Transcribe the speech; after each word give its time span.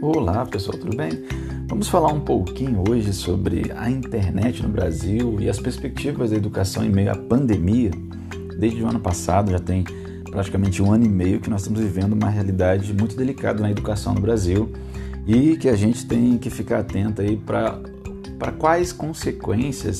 Olá 0.00 0.46
pessoal, 0.46 0.78
tudo 0.78 0.96
bem? 0.96 1.10
Vamos 1.66 1.88
falar 1.88 2.12
um 2.12 2.20
pouquinho 2.20 2.84
hoje 2.88 3.12
sobre 3.12 3.72
a 3.76 3.90
internet 3.90 4.62
no 4.62 4.68
Brasil 4.68 5.38
e 5.40 5.48
as 5.48 5.58
perspectivas 5.58 6.30
da 6.30 6.36
educação 6.36 6.84
em 6.84 6.88
meio 6.88 7.10
à 7.10 7.16
pandemia. 7.16 7.90
Desde 8.56 8.80
o 8.80 8.86
ano 8.86 9.00
passado, 9.00 9.50
já 9.50 9.58
tem 9.58 9.82
praticamente 10.30 10.80
um 10.80 10.92
ano 10.92 11.04
e 11.04 11.08
meio 11.08 11.40
que 11.40 11.50
nós 11.50 11.62
estamos 11.62 11.80
vivendo 11.80 12.12
uma 12.12 12.30
realidade 12.30 12.94
muito 12.94 13.16
delicada 13.16 13.60
na 13.60 13.72
educação 13.72 14.14
no 14.14 14.20
Brasil 14.20 14.70
e 15.26 15.56
que 15.56 15.68
a 15.68 15.74
gente 15.74 16.06
tem 16.06 16.38
que 16.38 16.48
ficar 16.48 16.78
atento 16.78 17.20
aí 17.20 17.36
para 17.36 18.52
quais 18.56 18.92
consequências 18.92 19.98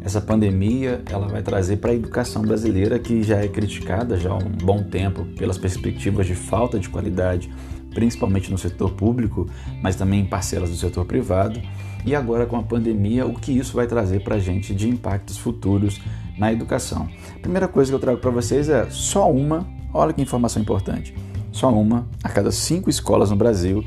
essa 0.00 0.20
pandemia 0.20 1.02
ela 1.10 1.26
vai 1.26 1.42
trazer 1.42 1.76
para 1.76 1.90
a 1.90 1.94
educação 1.94 2.42
brasileira 2.42 2.98
que 2.98 3.22
já 3.22 3.36
é 3.36 3.48
criticada 3.48 4.16
já 4.16 4.30
há 4.30 4.36
um 4.36 4.48
bom 4.48 4.82
tempo 4.82 5.24
pelas 5.36 5.58
perspectivas 5.58 6.26
de 6.26 6.34
falta 6.34 6.78
de 6.78 6.88
qualidade, 6.88 7.52
principalmente 7.94 8.50
no 8.50 8.58
setor 8.58 8.90
público, 8.92 9.48
mas 9.82 9.96
também 9.96 10.20
em 10.20 10.26
parcelas 10.26 10.70
do 10.70 10.76
setor 10.76 11.04
privado. 11.04 11.60
E 12.04 12.14
agora 12.14 12.46
com 12.46 12.56
a 12.56 12.62
pandemia, 12.62 13.26
o 13.26 13.34
que 13.34 13.52
isso 13.52 13.74
vai 13.74 13.86
trazer 13.86 14.22
para 14.22 14.36
a 14.36 14.38
gente 14.38 14.74
de 14.74 14.88
impactos 14.88 15.36
futuros 15.36 16.00
na 16.38 16.52
educação? 16.52 17.08
primeira 17.42 17.68
coisa 17.68 17.90
que 17.90 17.94
eu 17.94 18.00
trago 18.00 18.18
para 18.18 18.30
vocês 18.30 18.68
é 18.68 18.88
só 18.90 19.30
uma, 19.30 19.66
olha 19.92 20.12
que 20.12 20.22
informação 20.22 20.62
importante, 20.62 21.14
só 21.52 21.70
uma 21.70 22.06
a 22.24 22.28
cada 22.28 22.50
cinco 22.50 22.88
escolas 22.88 23.30
no 23.30 23.36
Brasil 23.36 23.84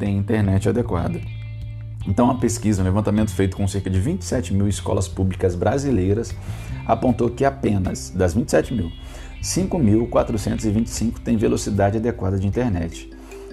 tem 0.00 0.16
internet 0.16 0.68
adequada. 0.68 1.20
Então, 2.08 2.24
uma 2.24 2.40
pesquisa, 2.40 2.80
um 2.80 2.84
levantamento 2.84 3.30
feito 3.30 3.56
com 3.56 3.68
cerca 3.68 3.90
de 3.90 4.00
27 4.00 4.54
mil 4.54 4.66
escolas 4.66 5.06
públicas 5.06 5.54
brasileiras 5.54 6.34
apontou 6.86 7.28
que 7.28 7.44
apenas 7.44 8.10
das 8.10 8.32
27 8.32 8.72
mil, 8.72 8.90
5.425 9.42 11.18
têm 11.18 11.36
velocidade 11.36 11.98
adequada 11.98 12.38
de 12.38 12.46
internet. 12.46 13.10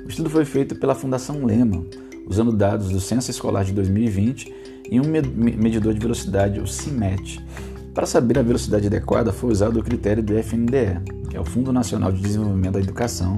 O 0.07 0.09
estudo 0.09 0.29
foi 0.29 0.45
feito 0.45 0.73
pela 0.73 0.95
Fundação 0.95 1.43
Lehman, 1.43 1.85
usando 2.26 2.54
dados 2.54 2.87
do 2.87 2.99
Censo 3.01 3.29
Escolar 3.29 3.65
de 3.65 3.73
2020 3.73 4.54
e 4.90 5.01
um 5.01 5.04
medidor 5.04 5.93
de 5.93 5.99
velocidade, 5.99 6.62
o 6.62 6.65
CIMET. 6.65 7.45
Para 7.93 8.05
saber 8.05 8.40
a 8.40 8.41
velocidade 8.41 8.87
adequada, 8.87 9.34
foi 9.34 9.51
usado 9.51 9.77
o 9.77 9.84
critério 9.84 10.23
do 10.23 10.34
FNDE, 10.41 11.01
que 11.29 11.35
é 11.35 11.40
o 11.41 11.43
Fundo 11.43 11.73
Nacional 11.73 12.09
de 12.13 12.21
Desenvolvimento 12.21 12.76
da 12.76 12.79
Educação, 12.79 13.37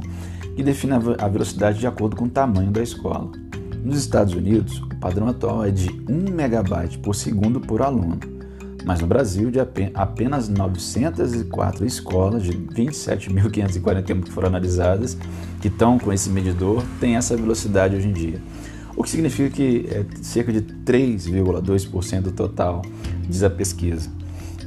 que 0.55 0.61
define 0.61 0.93
a 1.17 1.27
velocidade 1.27 1.79
de 1.79 1.87
acordo 1.87 2.15
com 2.15 2.25
o 2.25 2.29
tamanho 2.29 2.69
da 2.69 2.83
escola. 2.83 3.31
Nos 3.83 3.97
Estados 3.97 4.35
Unidos, 4.35 4.79
o 4.79 4.95
padrão 4.97 5.27
atual 5.27 5.65
é 5.65 5.71
de 5.71 5.89
1 6.07 6.31
megabyte 6.31 6.99
por 6.99 7.15
segundo 7.15 7.59
por 7.59 7.81
aluno, 7.81 8.19
mas 8.85 9.01
no 9.01 9.07
Brasil, 9.07 9.51
de 9.51 9.59
apenas 9.93 10.47
904 10.49 11.85
escolas 11.85 12.43
de 12.43 12.51
27.541 12.51 14.23
que 14.23 14.31
foram 14.31 14.47
analisadas, 14.47 15.17
que 15.61 15.67
estão 15.67 15.99
com 15.99 16.11
esse 16.13 16.29
medidor, 16.29 16.83
têm 16.99 17.15
essa 17.15 17.35
velocidade 17.35 17.95
hoje 17.95 18.07
em 18.07 18.13
dia. 18.13 18.41
O 18.95 19.03
que 19.03 19.09
significa 19.09 19.49
que 19.49 19.87
é 19.89 20.05
cerca 20.21 20.51
de 20.51 20.61
3,2% 20.61 22.21
do 22.21 22.31
total, 22.31 22.81
diz 23.27 23.43
a 23.43 23.49
pesquisa. 23.49 24.09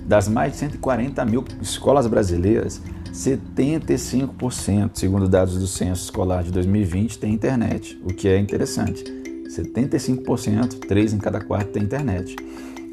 Das 0.06 0.28
mais 0.28 0.52
de 0.52 0.58
140 0.58 1.24
mil 1.24 1.44
escolas 1.60 2.06
brasileiras, 2.06 2.80
75%, 3.12 4.90
segundo 4.94 5.28
dados 5.28 5.58
do 5.58 5.66
Censo 5.66 6.05
Escolar 6.05 6.42
de 6.42 6.50
2020, 6.50 7.18
tem 7.18 7.34
internet, 7.34 8.00
o 8.02 8.08
que 8.08 8.27
é 8.27 8.38
interessante. 8.38 9.05
75%, 9.48 10.78
3 10.86 11.12
em 11.12 11.18
cada 11.18 11.40
4 11.40 11.72
tem 11.72 11.83
internet. 11.83 12.34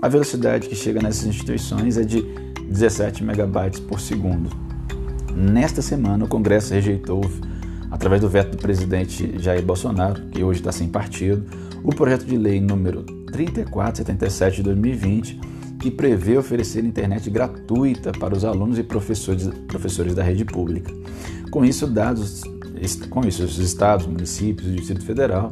A 0.01 0.07
velocidade 0.07 0.69
que 0.69 0.75
chega 0.75 1.01
nessas 1.01 1.25
instituições 1.25 1.97
é 1.97 2.03
de 2.03 2.21
17 2.69 3.21
megabytes 3.21 3.81
por 3.81 3.99
segundo. 3.99 4.49
Nesta 5.35 5.81
semana, 5.81 6.23
o 6.23 6.27
Congresso 6.27 6.73
rejeitou, 6.73 7.21
através 7.91 8.21
do 8.21 8.29
veto 8.29 8.51
do 8.51 8.57
presidente 8.57 9.37
Jair 9.39 9.61
Bolsonaro, 9.61 10.21
que 10.27 10.41
hoje 10.41 10.61
está 10.61 10.71
sem 10.71 10.87
partido, 10.87 11.43
o 11.83 11.93
projeto 11.93 12.25
de 12.25 12.37
lei 12.37 12.61
número 12.61 13.03
3477 13.03 14.57
de 14.57 14.63
2020 14.63 15.39
que 15.79 15.89
prevê 15.89 16.37
oferecer 16.37 16.83
internet 16.83 17.29
gratuita 17.29 18.11
para 18.11 18.35
os 18.35 18.43
alunos 18.43 18.77
e 18.77 18.83
professores, 18.83 19.49
professores 19.67 20.13
da 20.13 20.21
rede 20.21 20.43
pública. 20.43 20.93
Com 21.51 21.63
isso, 21.63 21.87
dados, 21.87 22.41
com 23.09 23.27
isso, 23.27 23.43
os 23.43 23.57
estados, 23.57 24.05
municípios 24.05 24.67
e 24.67 24.71
o 24.71 24.75
Distrito 24.75 25.05
Federal, 25.05 25.51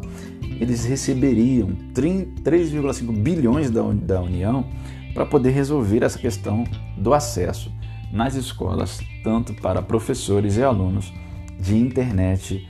eles 0.60 0.86
receberiam 0.86 1.70
3,5 1.94 3.12
bilhões 3.12 3.70
da, 3.70 3.82
da 3.82 4.22
União 4.22 4.66
para 5.14 5.26
poder 5.26 5.52
resolver 5.52 6.04
essa 6.04 6.18
questão 6.18 6.64
do 6.98 7.14
acesso 7.14 7.72
nas 8.12 8.36
escolas, 8.36 9.00
tanto 9.24 9.54
para 9.56 9.82
professores 9.82 10.58
e 10.58 10.64
alunos, 10.64 11.14
de 11.60 11.76
internet 11.76 12.68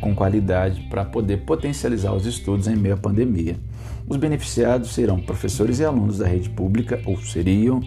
com 0.00 0.14
qualidade 0.14 0.82
para 0.90 1.04
poder 1.04 1.44
potencializar 1.44 2.12
os 2.12 2.26
estudos 2.26 2.66
em 2.66 2.76
meio 2.76 2.94
à 2.94 2.98
pandemia. 2.98 3.56
Os 4.06 4.16
beneficiados 4.16 4.92
serão 4.92 5.20
professores 5.20 5.78
e 5.78 5.84
alunos 5.84 6.18
da 6.18 6.26
rede 6.26 6.50
pública, 6.50 7.00
ou 7.06 7.16
seriam, 7.16 7.80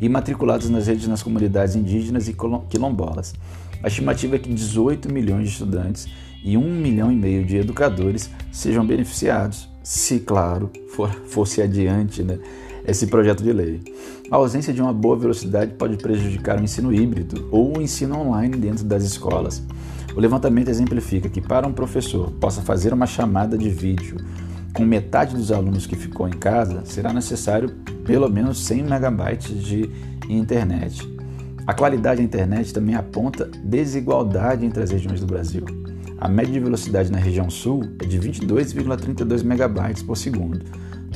e 0.00 0.08
matriculados 0.08 0.68
nas 0.68 0.86
redes 0.86 1.08
nas 1.08 1.22
comunidades 1.22 1.74
indígenas 1.74 2.28
e 2.28 2.36
quilombolas. 2.68 3.34
A 3.82 3.88
estimativa 3.88 4.36
é 4.36 4.38
que 4.38 4.52
18 4.52 5.12
milhões 5.12 5.44
de 5.44 5.52
estudantes 5.52 6.08
e 6.42 6.56
1 6.56 6.60
milhão 6.60 7.10
e 7.10 7.16
meio 7.16 7.44
de 7.44 7.56
educadores 7.56 8.30
sejam 8.52 8.86
beneficiados, 8.86 9.68
se, 9.82 10.20
claro, 10.20 10.70
for, 10.94 11.10
fosse 11.26 11.62
adiante 11.62 12.22
né, 12.22 12.38
esse 12.86 13.06
projeto 13.06 13.42
de 13.42 13.52
lei. 13.52 13.80
A 14.30 14.36
ausência 14.36 14.72
de 14.72 14.80
uma 14.80 14.92
boa 14.92 15.16
velocidade 15.16 15.72
pode 15.74 15.96
prejudicar 15.96 16.58
o 16.58 16.62
ensino 16.62 16.92
híbrido 16.92 17.48
ou 17.50 17.76
o 17.76 17.82
ensino 17.82 18.18
online 18.18 18.56
dentro 18.56 18.84
das 18.84 19.04
escolas. 19.04 19.62
O 20.14 20.20
levantamento 20.20 20.68
exemplifica 20.68 21.28
que, 21.28 21.40
para 21.40 21.66
um 21.66 21.72
professor 21.72 22.30
possa 22.32 22.62
fazer 22.62 22.92
uma 22.92 23.06
chamada 23.06 23.58
de 23.58 23.68
vídeo 23.68 24.16
com 24.72 24.84
metade 24.84 25.34
dos 25.36 25.50
alunos 25.50 25.86
que 25.86 25.96
ficou 25.96 26.28
em 26.28 26.32
casa, 26.32 26.84
será 26.84 27.12
necessário 27.12 27.70
pelo 28.04 28.28
menos 28.28 28.64
100 28.64 28.82
megabytes 28.84 29.62
de 29.62 29.90
internet. 30.28 31.13
A 31.66 31.72
qualidade 31.72 32.18
da 32.18 32.22
internet 32.22 32.74
também 32.74 32.94
aponta 32.94 33.48
desigualdade 33.62 34.66
entre 34.66 34.82
as 34.82 34.90
regiões 34.90 35.20
do 35.20 35.26
Brasil. 35.26 35.64
A 36.18 36.28
média 36.28 36.52
de 36.52 36.60
velocidade 36.60 37.10
na 37.10 37.18
região 37.18 37.48
sul 37.48 37.84
é 38.02 38.04
de 38.04 38.18
22,32 38.18 39.42
megabytes 39.42 40.02
por 40.02 40.16
segundo, 40.16 40.64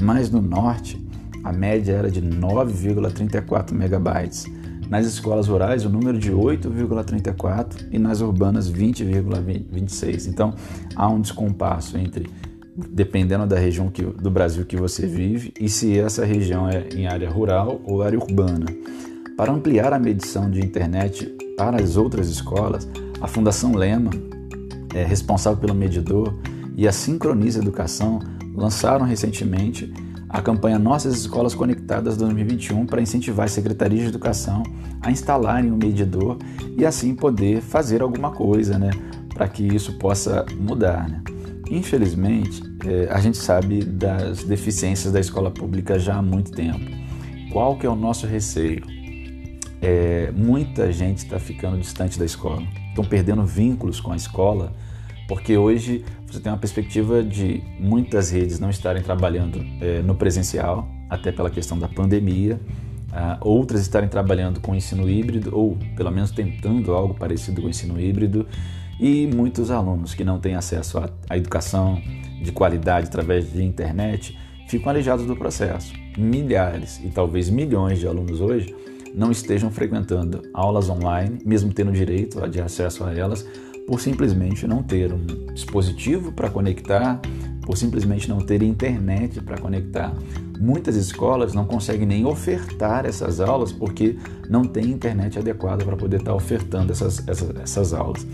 mas 0.01 0.31
no 0.31 0.41
norte 0.41 0.99
a 1.45 1.53
média 1.53 1.93
era 1.93 2.11
de 2.11 2.23
9,34 2.23 3.73
megabytes. 3.73 4.47
Nas 4.89 5.07
escolas 5.07 5.49
rurais, 5.49 5.85
o 5.85 5.91
número 5.91 6.19
de 6.19 6.33
8,34 6.33 7.89
e 7.93 7.99
nas 7.99 8.23
urbanas 8.23 8.73
20,26. 8.73 10.29
Então, 10.29 10.55
há 10.97 11.09
um 11.09 11.21
descompasso 11.21 11.99
entre 11.99 12.27
dependendo 12.75 13.47
da 13.47 13.59
região 13.59 13.91
que, 13.91 14.03
do 14.03 14.31
Brasil 14.31 14.65
que 14.65 14.77
você 14.77 15.07
vive 15.07 15.53
e 15.61 15.69
se 15.69 15.99
essa 15.99 16.25
região 16.25 16.69
é 16.69 16.89
em 16.95 17.07
área 17.07 17.29
rural 17.29 17.81
ou 17.85 18.03
área 18.03 18.19
urbana. 18.19 18.67
Para 19.39 19.53
ampliar 19.53 19.93
a 19.93 20.01
medição 20.01 20.51
de 20.51 20.59
internet 20.59 21.27
para 21.57 21.81
as 21.81 21.97
outras 21.97 22.29
escolas, 22.29 22.89
a 23.21 23.29
Fundação 23.29 23.73
Lema, 23.73 24.11
é 24.93 25.05
responsável 25.05 25.61
pelo 25.61 25.77
medidor, 25.77 26.35
e 26.77 26.89
a 26.89 26.93
Sincroniza 26.93 27.61
Educação 27.61 28.19
lançaram 28.53 29.07
recentemente 29.07 29.95
a 30.29 30.43
campanha 30.43 30.77
Nossas 30.77 31.17
Escolas 31.17 31.55
Conectadas 31.55 32.17
2021 32.17 32.85
para 32.85 33.01
incentivar 33.01 33.47
as 33.47 33.53
secretarias 33.53 34.03
de 34.03 34.09
educação 34.09 34.65
a 35.01 35.09
instalarem 35.09 35.71
o 35.71 35.75
um 35.75 35.79
medidor 35.79 36.37
e 36.77 36.85
assim 36.85 37.15
poder 37.15 37.61
fazer 37.61 38.03
alguma 38.03 38.33
coisa, 38.33 38.77
né, 38.77 38.91
para 39.33 39.47
que 39.47 39.63
isso 39.63 39.99
possa 39.99 40.45
mudar. 40.59 41.09
Né? 41.09 41.23
Infelizmente, 41.71 42.61
é, 42.85 43.09
a 43.09 43.21
gente 43.21 43.39
sabe 43.39 43.85
das 43.85 44.43
deficiências 44.43 45.13
da 45.13 45.21
escola 45.21 45.49
pública 45.49 45.97
já 45.97 46.17
há 46.17 46.23
muito 46.23 46.51
tempo. 46.51 46.91
Qual 47.53 47.79
que 47.79 47.87
é 47.87 47.89
o 47.89 47.95
nosso 47.95 48.27
receio? 48.27 48.98
É, 49.81 50.33
muita 50.35 50.93
gente 50.93 51.19
está 51.19 51.39
ficando 51.39 51.79
distante 51.79 52.19
da 52.19 52.25
escola, 52.25 52.63
estão 52.89 53.05
perdendo 53.05 53.45
vínculos 53.45 54.01
com 54.01 54.13
a 54.13 54.17
escola, 54.17 54.73
porque 55.29 55.57
hoje 55.57 56.05
você 56.27 56.41
tem 56.41 56.51
uma 56.51 56.59
perspectiva 56.59 57.23
de 57.23 57.63
muitas 57.79 58.31
redes 58.31 58.59
não 58.59 58.71
estarem 58.71 59.03
trabalhando 59.03 59.65
é, 59.81 60.03
no 60.03 60.15
presencial, 60.15 60.89
até 61.09 61.31
pela 61.31 61.49
questão 61.49 61.79
da 61.79 61.89
pandemia, 61.89 62.61
uh, 63.09 63.39
outras 63.41 63.81
estarem 63.81 64.09
trabalhando 64.09 64.61
com 64.61 64.75
ensino 64.75 65.09
híbrido, 65.09 65.57
ou 65.57 65.77
pelo 65.97 66.11
menos 66.11 66.31
tentando 66.31 66.93
algo 66.93 67.15
parecido 67.15 67.63
com 67.63 67.69
ensino 67.69 68.01
híbrido, 68.01 68.47
e 69.01 69.27
muitos 69.27 69.71
alunos 69.71 70.15
que 70.15 70.25
não 70.25 70.39
têm 70.39 70.55
acesso 70.55 70.99
à 71.29 71.37
educação 71.37 72.01
de 72.43 72.51
qualidade 72.53 73.07
através 73.07 73.53
de 73.53 73.63
internet 73.63 74.37
ficam 74.69 74.91
aleijados 74.91 75.25
do 75.25 75.37
processo. 75.37 75.93
Milhares 76.17 77.01
e 77.05 77.09
talvez 77.09 77.49
milhões 77.49 78.01
de 78.01 78.07
alunos 78.07 78.41
hoje 78.41 78.75
não 79.15 79.31
estejam 79.31 79.71
frequentando 79.71 80.43
aulas 80.53 80.89
online, 80.89 81.39
mesmo 81.45 81.73
tendo 81.73 81.93
direito 81.93 82.47
de 82.49 82.61
acesso 82.61 83.05
a 83.05 83.15
elas, 83.15 83.47
por 83.87 84.01
simplesmente 84.01 84.67
não 84.67 84.83
ter 84.83 85.13
um 85.13 85.25
dispositivo 85.55 86.31
para 86.33 86.51
conectar, 86.51 87.21
por 87.63 87.77
simplesmente 87.77 88.29
não 88.29 88.39
ter 88.39 88.63
internet 88.63 89.41
para 89.41 89.59
conectar. 89.59 90.15
Muitas 90.61 90.97
escolas 90.97 91.55
não 91.55 91.65
conseguem 91.65 92.07
nem 92.07 92.27
ofertar 92.27 93.07
essas 93.07 93.41
aulas 93.41 93.73
porque 93.73 94.17
não 94.49 94.65
tem 94.65 94.91
internet 94.91 95.39
adequada 95.39 95.85
para 95.85 95.97
poder 95.97 96.19
estar 96.19 96.35
ofertando 96.35 96.93
essas, 96.93 97.27
essas, 97.27 97.57
essas 97.57 97.95
aulas. 97.95 98.27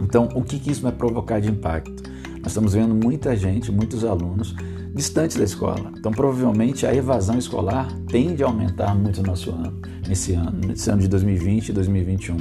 Então, 0.00 0.28
o 0.34 0.42
que, 0.42 0.58
que 0.58 0.70
isso 0.70 0.82
vai 0.82 0.92
provocar 0.92 1.40
de 1.40 1.50
impacto? 1.50 2.02
Nós 2.38 2.48
estamos 2.48 2.74
vendo 2.74 2.94
muita 2.94 3.34
gente, 3.36 3.72
muitos 3.72 4.04
alunos 4.04 4.54
distantes 4.94 5.36
da 5.36 5.44
escola. 5.44 5.92
Então, 5.98 6.12
provavelmente 6.12 6.86
a 6.86 6.94
evasão 6.94 7.38
escolar 7.38 7.88
tende 8.08 8.42
a 8.42 8.46
aumentar 8.46 8.94
muito 8.94 9.20
no 9.20 9.28
nosso 9.28 9.50
ano, 9.50 9.78
nesse 10.08 10.34
ano, 10.34 10.52
nesse 10.66 10.90
ano 10.90 11.00
de 11.00 11.08
2020 11.08 11.68
e 11.68 11.72
2021. 11.72 12.36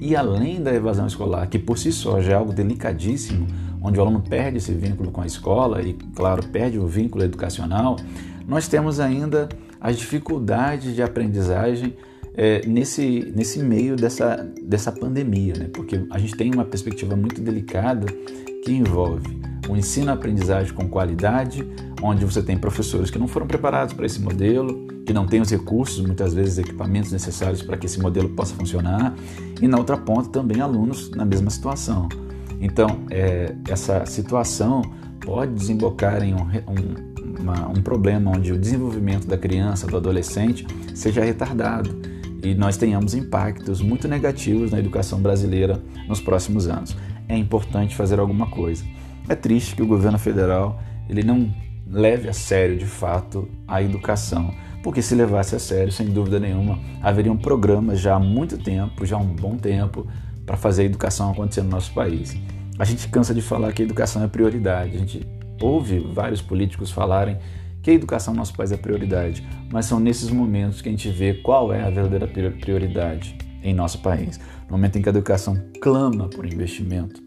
E 0.00 0.14
além 0.14 0.62
da 0.62 0.74
evasão 0.74 1.06
escolar, 1.06 1.46
que 1.48 1.58
por 1.58 1.78
si 1.78 1.90
só 1.90 2.20
já 2.20 2.32
é 2.32 2.34
algo 2.34 2.52
delicadíssimo, 2.52 3.46
onde 3.82 3.98
o 3.98 4.02
aluno 4.02 4.20
perde 4.20 4.58
esse 4.58 4.72
vínculo 4.72 5.10
com 5.10 5.20
a 5.20 5.26
escola 5.26 5.80
e, 5.82 5.94
claro, 6.14 6.46
perde 6.48 6.78
o 6.78 6.86
vínculo 6.86 7.24
educacional, 7.24 7.96
nós 8.46 8.68
temos 8.68 9.00
ainda 9.00 9.48
as 9.80 9.96
dificuldades 9.96 10.94
de 10.94 11.02
aprendizagem 11.02 11.94
é, 12.34 12.66
nesse, 12.66 13.32
nesse 13.34 13.60
meio 13.60 13.96
dessa, 13.96 14.36
dessa 14.62 14.92
pandemia, 14.92 15.54
né? 15.56 15.70
porque 15.72 16.06
a 16.10 16.18
gente 16.18 16.36
tem 16.36 16.52
uma 16.52 16.64
perspectiva 16.64 17.16
muito 17.16 17.40
delicada 17.40 18.06
que 18.62 18.72
envolve 18.72 19.40
o 19.68 19.76
ensino-aprendizagem 19.76 20.72
com 20.72 20.88
qualidade, 20.88 21.66
onde 22.02 22.24
você 22.24 22.42
tem 22.42 22.56
professores 22.56 23.10
que 23.10 23.18
não 23.18 23.28
foram 23.28 23.46
preparados 23.46 23.94
para 23.94 24.06
esse 24.06 24.20
modelo, 24.20 24.86
que 25.04 25.12
não 25.12 25.26
têm 25.26 25.40
os 25.40 25.50
recursos, 25.50 26.04
muitas 26.04 26.34
vezes 26.34 26.58
equipamentos 26.58 27.12
necessários 27.12 27.62
para 27.62 27.76
que 27.76 27.86
esse 27.86 28.00
modelo 28.00 28.28
possa 28.30 28.54
funcionar, 28.54 29.14
e 29.60 29.68
na 29.68 29.78
outra 29.78 29.96
ponta 29.96 30.28
também 30.28 30.60
alunos 30.60 31.10
na 31.10 31.24
mesma 31.24 31.50
situação. 31.50 32.08
Então, 32.60 33.00
é, 33.10 33.54
essa 33.68 34.04
situação 34.06 34.82
pode 35.20 35.52
desembocar 35.52 36.22
em 36.22 36.34
um, 36.34 36.38
um, 36.38 37.40
uma, 37.40 37.68
um 37.68 37.82
problema 37.82 38.30
onde 38.30 38.52
o 38.52 38.58
desenvolvimento 38.58 39.26
da 39.26 39.36
criança, 39.36 39.86
do 39.86 39.96
adolescente, 39.96 40.66
seja 40.94 41.22
retardado 41.22 41.94
e 42.42 42.54
nós 42.54 42.76
tenhamos 42.76 43.14
impactos 43.14 43.80
muito 43.80 44.06
negativos 44.06 44.70
na 44.70 44.78
educação 44.78 45.20
brasileira 45.20 45.82
nos 46.08 46.20
próximos 46.20 46.68
anos. 46.68 46.96
É 47.28 47.36
importante 47.36 47.96
fazer 47.96 48.20
alguma 48.20 48.46
coisa. 48.46 48.84
É 49.28 49.34
triste 49.34 49.74
que 49.74 49.82
o 49.82 49.86
governo 49.86 50.18
federal 50.18 50.80
ele 51.08 51.22
não 51.22 51.52
leve 51.88 52.28
a 52.28 52.32
sério 52.32 52.76
de 52.76 52.86
fato 52.86 53.48
a 53.66 53.82
educação, 53.82 54.52
porque 54.82 55.02
se 55.02 55.14
levasse 55.14 55.54
a 55.54 55.58
sério, 55.58 55.92
sem 55.92 56.06
dúvida 56.06 56.38
nenhuma, 56.38 56.78
haveriam 57.02 57.36
programas 57.36 58.00
já 58.00 58.14
há 58.14 58.20
muito 58.20 58.58
tempo, 58.58 59.04
já 59.04 59.16
há 59.16 59.18
um 59.18 59.34
bom 59.34 59.56
tempo, 59.56 60.06
para 60.44 60.56
fazer 60.56 60.82
a 60.82 60.84
educação 60.84 61.30
acontecer 61.30 61.62
no 61.62 61.70
nosso 61.70 61.92
país. 61.92 62.36
A 62.78 62.84
gente 62.84 63.08
cansa 63.08 63.34
de 63.34 63.42
falar 63.42 63.72
que 63.72 63.82
a 63.82 63.84
educação 63.84 64.22
é 64.22 64.28
prioridade, 64.28 64.96
a 64.96 64.98
gente 64.98 65.26
ouve 65.60 65.98
vários 65.98 66.40
políticos 66.40 66.90
falarem 66.90 67.38
que 67.82 67.90
a 67.90 67.94
educação 67.94 68.34
no 68.34 68.38
nosso 68.38 68.54
país 68.54 68.70
é 68.70 68.76
prioridade, 68.76 69.46
mas 69.72 69.86
são 69.86 69.98
nesses 69.98 70.30
momentos 70.30 70.80
que 70.80 70.88
a 70.88 70.92
gente 70.92 71.08
vê 71.08 71.34
qual 71.34 71.72
é 71.72 71.82
a 71.82 71.90
verdadeira 71.90 72.50
prioridade 72.50 73.36
em 73.62 73.74
nosso 73.74 74.00
país. 74.00 74.38
No 74.68 74.72
momento 74.72 74.98
em 74.98 75.02
que 75.02 75.08
a 75.08 75.10
educação 75.10 75.56
clama 75.80 76.28
por 76.28 76.44
investimento, 76.44 77.25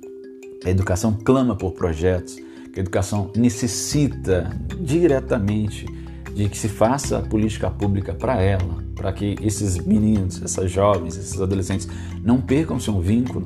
a 0.64 0.70
educação 0.70 1.14
clama 1.14 1.56
por 1.56 1.72
projetos, 1.72 2.38
a 2.76 2.80
educação 2.80 3.32
necessita 3.36 4.50
diretamente 4.80 5.86
de 6.34 6.48
que 6.48 6.58
se 6.58 6.70
faça 6.70 7.18
a 7.18 7.22
política 7.22 7.70
pública 7.70 8.14
para 8.14 8.42
ela, 8.42 8.84
para 8.96 9.12
que 9.12 9.36
esses 9.42 9.78
meninos, 9.78 10.42
essas 10.42 10.72
jovens, 10.72 11.18
esses 11.18 11.40
adolescentes 11.40 11.88
não 12.24 12.40
percam 12.40 12.80
seu 12.80 13.00
vínculo, 13.00 13.46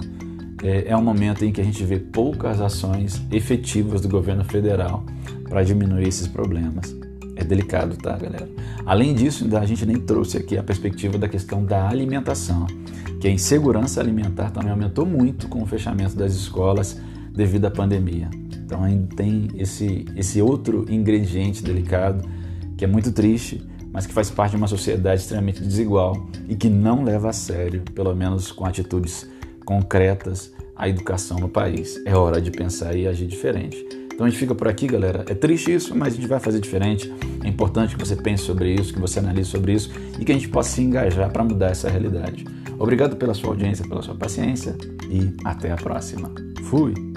é, 0.64 0.90
é 0.90 0.98
um 0.98 1.02
momento 1.02 1.44
em 1.44 1.52
que 1.52 1.60
a 1.60 1.64
gente 1.64 1.84
vê 1.84 2.00
poucas 2.00 2.62
ações 2.62 3.22
efetivas 3.32 4.02
do 4.02 4.10
governo 4.10 4.44
federal 4.46 5.04
para 5.50 5.64
diminuir 5.64 6.08
esses 6.08 6.28
problemas. 6.28 7.03
É 7.36 7.44
delicado, 7.44 7.98
tá, 7.98 8.18
galera? 8.18 8.48
Além 8.86 9.14
disso, 9.14 9.48
a 9.58 9.66
gente 9.66 9.86
nem 9.86 9.98
trouxe 9.98 10.38
aqui 10.38 10.58
a 10.58 10.64
perspectiva 10.64 11.18
da 11.18 11.28
questão 11.28 11.66
da 11.66 11.88
alimentação, 11.90 12.68
que 13.20 13.28
a 13.28 13.32
insegurança 13.32 14.00
alimentar 14.00 14.52
também 14.52 14.72
aumentou 14.72 15.06
muito 15.06 15.48
com 15.48 15.64
o 15.64 15.66
fechamento 15.66 16.16
das 16.16 16.34
escolas 16.34 17.00
devido 17.34 17.66
à 17.66 17.72
pandemia. 17.72 18.30
Então 18.66 18.84
ainda 18.84 19.16
tem 19.16 19.48
esse, 19.56 20.06
esse 20.16 20.42
outro 20.42 20.86
ingrediente 20.90 21.64
delicado 21.64 22.28
que 22.78 22.86
é 22.86 22.88
muito 22.88 23.12
triste, 23.12 23.66
mas 23.92 24.06
que 24.06 24.14
faz 24.14 24.30
parte 24.30 24.52
de 24.52 24.58
uma 24.58 24.68
sociedade 24.68 25.22
extremamente 25.22 25.62
desigual 25.62 26.28
e 26.48 26.56
que 26.56 26.70
não 26.70 27.04
leva 27.04 27.30
a 27.30 27.34
sério, 27.34 27.82
pelo 27.94 28.16
menos 28.16 28.52
com 28.52 28.66
atitudes 28.66 29.30
concretas, 29.66 30.52
a 30.76 30.90
educação 30.90 31.38
no 31.38 31.48
país. 31.48 32.02
É 32.06 32.16
hora 32.16 32.42
de 32.42 32.52
pensar 32.52 32.96
e 32.96 33.08
agir 33.08 33.28
diferente. 33.28 34.03
Então 34.14 34.26
a 34.26 34.30
gente 34.30 34.40
fica 34.40 34.54
por 34.54 34.68
aqui, 34.68 34.88
galera. 34.88 35.26
É 35.28 35.34
triste 35.34 35.74
isso, 35.74 35.96
mas 35.96 36.14
a 36.14 36.16
gente 36.16 36.28
vai 36.28 36.40
fazer 36.40 36.60
diferente. 36.60 37.12
É 37.44 37.48
importante 37.48 37.96
que 37.96 38.06
você 38.06 38.16
pense 38.16 38.44
sobre 38.44 38.74
isso, 38.74 38.94
que 38.94 39.00
você 39.00 39.20
analise 39.20 39.50
sobre 39.50 39.74
isso 39.74 39.92
e 40.20 40.24
que 40.24 40.32
a 40.32 40.36
gente 40.36 40.50
possa 40.50 40.70
se 40.70 40.82
engajar 40.82 41.32
para 41.32 41.44
mudar 41.44 41.72
essa 41.72 41.90
realidade. 41.90 42.46
Obrigado 42.80 43.16
pela 43.16 43.34
sua 43.34 43.50
audiência, 43.50 43.88
pela 43.88 44.02
sua 44.02 44.16
paciência 44.16 44.76
e 45.10 45.34
até 45.44 45.72
a 45.72 45.76
próxima. 45.76 46.32
Fui! 46.64 47.13